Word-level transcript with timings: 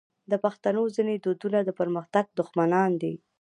د 0.31 0.33
پښتنو 0.43 0.83
ځینې 0.95 1.15
دودونه 1.23 1.59
د 1.63 1.69
پرمختګ 1.79 2.25
دښمنان 2.39 2.91
دي. 3.01 3.13